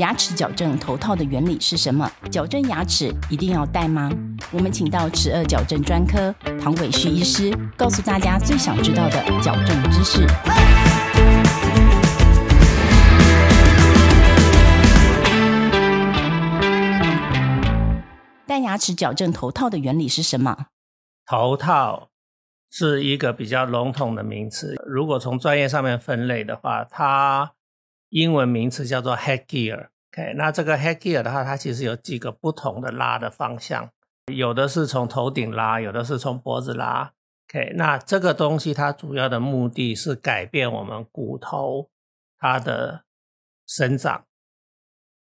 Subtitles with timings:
[0.00, 2.10] 牙齿矫正头套的原理是什么？
[2.30, 4.10] 矫正牙齿一定要戴吗？
[4.50, 10.26] 我们请到齿颚矫正专科唐伟旭医师，告诉大家最想知道的矫正知识。
[18.46, 20.68] 戴牙齿矫正头套的原理是什么？
[21.26, 22.08] 头套
[22.70, 24.76] 是一个比较笼统的名词。
[24.86, 27.52] 如果从专业上面分类的话，它
[28.10, 29.88] 英文名词叫做 headgear。
[30.12, 33.90] OK，那这个 headgear 的话，它其实有几个不同的拉的方向，
[34.32, 37.12] 有的是从头顶拉，有的是从脖子拉。
[37.48, 41.88] OK，那这个东西它主要的目的是改变我们骨头
[42.38, 43.04] 它的
[43.66, 44.26] 生长。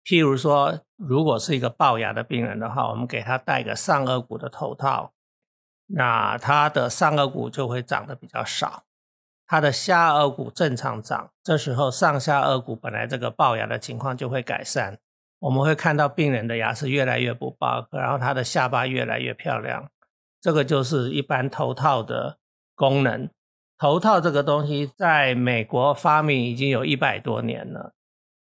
[0.04, 5.12] 譬如说，如果是一个龅牙的病人的话，我们给他戴个上颚骨的头套，
[5.86, 8.84] 那他的上颚骨就会长得比较少，
[9.46, 14.98] 他的下颚骨正常长，这时候上下颚骨本来这个龅牙的情况就会改善。
[15.38, 19.88] 我们会看到病人的牙齿越来越不龅，然后他的下巴越来越漂亮。
[20.40, 22.38] 这个就是一般头套的
[22.74, 23.28] 功能。
[23.78, 27.92] 头套这个东西在美国发明已经有一百多年了。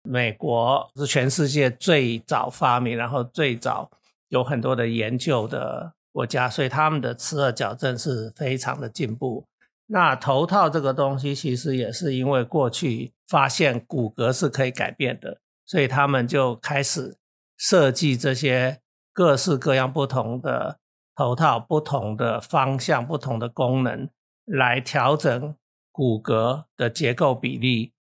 [0.02, 3.88] 美国是全世界最早发明，然后最早
[4.28, 9.46] 有很多的研究的国家，所以他们的齿颚矫正是非常的进步。
[9.92, 17.16] 那头套这个东西其实也是因为过去发现骨骼是可以改变的，所以他们就开始
[17.58, 18.80] 设计这些
[19.12, 20.78] 各式各样不同的
[21.16, 24.08] 头套，不同的方向、不同的功能，
[24.44, 25.56] 来调整
[25.90, 27.92] 骨骼的结构比例。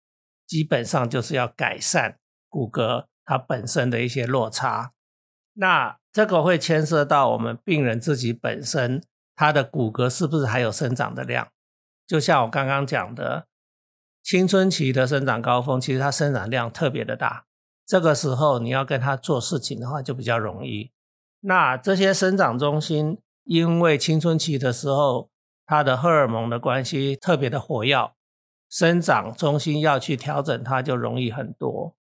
[0.46, 2.18] 基本上就是要改善
[2.50, 4.92] 骨骼它本身的一些落差，
[5.54, 9.02] 那这个会牵涉到我们病人自己本身
[9.34, 11.48] 他的骨骼是不是还有生长的量？
[12.08, 13.46] 就像我刚刚讲的，
[14.24, 17.44] 青春期的生长高峰，其实它生长量特别的大，
[17.86, 20.90] 这个时候你要跟它做事情的话就比较容易。
[21.40, 25.30] 那这些生长中心因为青春期的时候
[25.66, 28.10] 它的荷尔蒙的关系特别的活跃。
[28.70, 31.94] 生长中心要去调整它就容易很多，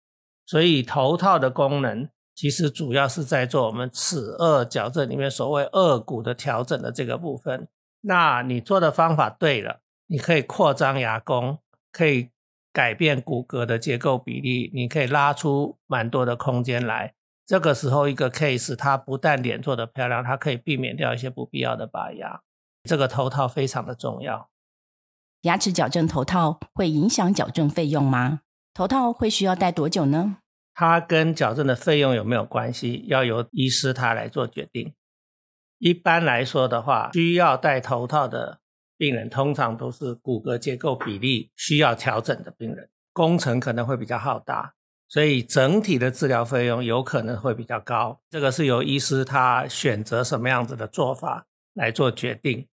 [0.45, 7.67] 所以头套的功能其实主要是在做我们齿颚矫正里面所谓颚骨的调整的这个部分。
[8.01, 11.59] 那你做的方法对了，你可以扩张牙弓，
[11.91, 12.29] 可以
[12.71, 17.13] 改变骨骼的结构比例，你可以拉出蛮多的空间来。
[17.45, 22.41] 这个时候一个 case，它不但脸做的漂亮，它可以避免掉一些不必要的拔牙。
[22.83, 24.49] 这个头套非常的重要。
[25.41, 28.41] 牙齿矫正头套会影响矫正费用吗？
[28.73, 30.37] 头套会需要戴多久呢？
[30.73, 33.05] 它跟矫正的费用有没有关系？
[33.07, 34.93] 要由医师他来做决定。
[35.77, 38.59] 一般来说的话，需要戴头套的
[38.97, 44.73] 病人，通常都是骨骼结构比例需要调整的病人，工程可能会比较浩大，
[45.07, 48.21] 所以整体的治疗费用有可能会比较高。
[48.29, 52.67] 这个是由医师他选择什么样子的做法来做决定。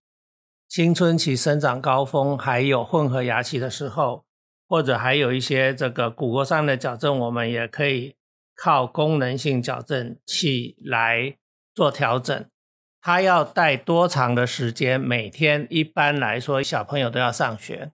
[0.69, 4.25] 青春期生长高峰，还有混合牙期的时候，
[4.67, 8.17] 或者还有一些这个骨骼上的矫正，我们也可以
[8.57, 11.37] 靠功能性矫正器来
[11.75, 12.47] 做调整。
[13.05, 15.01] 他要带多长的时间？
[15.01, 17.91] 每天一般来说，小朋友都要上学。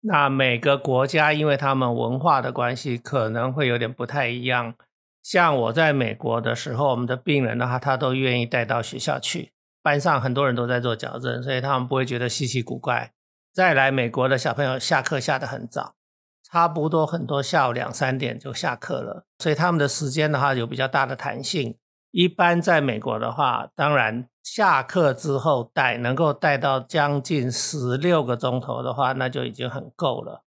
[0.00, 4.74] 那每个国家因为他们文化的关系，可能会有点不太一样。
[5.22, 9.52] 像我在美国的时候，我们的病人的话，他都愿意带到学校去。
[9.82, 13.12] 班上很多人都在做矫正，所以他们不会觉得稀奇古怪。
[13.54, 15.94] 再来，美国的小朋友下课下得很早，
[16.42, 21.76] 差不多很多下午两三点就下课了，所以他们的时间的话有比较大的弹性。
[22.10, 30.44] 一般在美国的话，当然下课之后带能够带到将近十六个钟头的话，那就已经很够了。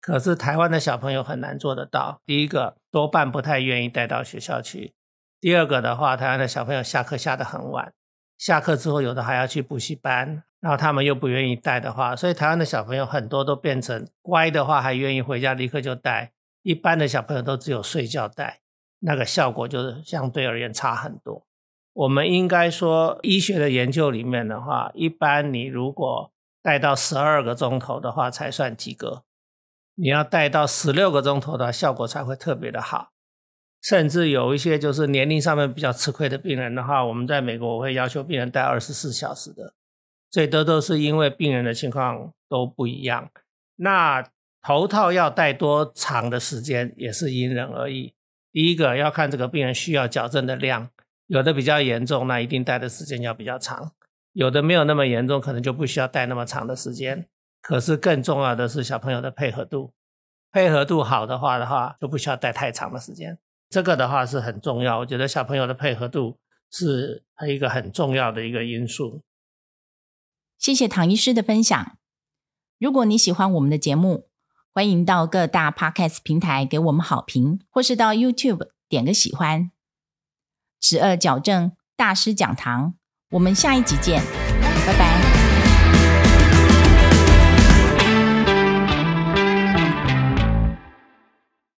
[0.00, 2.20] 可是台湾的小朋友很难做得到。
[2.24, 4.94] 第一个，多半不太愿意带到学校去；
[5.40, 7.92] 第二个的话，台湾的小朋友下课下得很晚。
[8.38, 16.30] 下课之后，有的还要去补习班，然后他们又不愿意带的话，所以台湾的小朋友很多都变成乖的话，还愿意回家立刻就带；
[16.62, 18.60] 一般的小朋友都只有睡觉带，
[19.00, 21.46] 那个效果就是相对而言差很多。
[21.92, 26.32] 我们应该说，医学的研究里面的话，一般你如果
[26.62, 29.24] 带到十二个钟头的话才算及格，
[29.96, 33.10] 你要带到十六个钟头的效果才会特别的好。
[33.82, 39.74] 甚至有一些就是年龄上面比较吃亏的病人的话，我们在美国我会要求病人戴二十四小时的，
[40.30, 43.30] 最多都是因为病人的情况都不一样。
[43.76, 44.22] 那
[44.62, 48.14] 头套要戴多长的时间也是因人而异。
[48.52, 50.90] 第一个要看这个病人需要矫正的量，
[51.26, 53.92] 有的比较严重，那一定戴的时间要比较长；
[54.32, 57.28] 有的没有那么严重，可能就不需要戴那么长的时间。
[57.62, 59.92] 可是更重要的是小朋友的配合度，
[60.50, 63.38] 配合度好的话的话，就不需要戴太长的时间。
[63.68, 64.98] 这个的话是很重要。
[65.00, 66.38] 我觉得小朋友的配合度
[66.72, 69.22] 是一个很重要的一个因素。
[70.58, 71.96] 谢谢唐医师的分享。
[72.78, 74.29] 如果你喜欢我们的节目，
[74.72, 79.72] 欢迎到各大 Podcast 平台给我们好评，或是到 YouTube 点个喜欢。
[80.80, 82.94] 十二矫正大师讲堂，
[83.30, 84.22] 我们下一集见，
[84.86, 85.29] 拜拜。